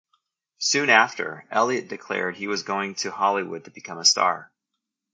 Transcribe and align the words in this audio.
Soon 0.57 0.89
after, 0.89 1.45
Elliott 1.51 1.87
declared 1.87 2.35
he 2.37 2.47
was 2.47 2.63
going 2.63 2.95
to 2.95 3.11
Hollywood 3.11 3.65
to 3.65 3.69
become 3.69 3.99
a 3.99 4.03
star. 4.03 4.51